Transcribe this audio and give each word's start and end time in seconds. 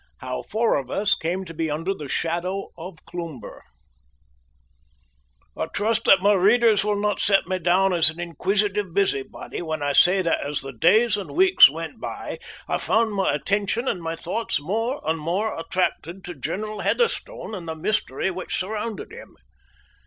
HOW 0.17 0.41
FOUR 0.41 0.77
OF 0.77 0.89
US 0.89 1.13
CAME 1.13 1.45
TO 1.45 1.53
BE 1.53 1.69
UNDER 1.69 1.93
THE 1.93 2.07
SHADOW 2.07 2.71
OF 2.75 3.05
CLOOMBER 3.05 3.61
I 5.55 5.67
trust 5.67 6.05
that 6.05 6.23
my 6.23 6.33
readers 6.33 6.83
will 6.83 6.99
not 6.99 7.19
set 7.19 7.45
me 7.45 7.59
down 7.59 7.93
as 7.93 8.09
an 8.09 8.19
inquisitive 8.19 8.95
busybody 8.95 9.61
when 9.61 9.83
I 9.83 9.91
say 9.93 10.23
that 10.23 10.39
as 10.39 10.61
the 10.61 10.73
days 10.73 11.17
and 11.17 11.29
weeks 11.29 11.69
went 11.69 11.99
by 12.01 12.39
I 12.67 12.79
found 12.79 13.11
my 13.13 13.31
attention 13.31 13.87
and 13.87 14.01
my 14.01 14.15
thoughts 14.15 14.59
more 14.59 15.07
and 15.07 15.19
more 15.19 15.55
attracted 15.55 16.23
to 16.23 16.33
General 16.33 16.79
Heatherstone 16.79 17.53
and 17.53 17.67
the 17.67 17.75
mystery 17.75 18.31
which 18.31 18.57
surrounded 18.59 19.11
him. 19.11 19.35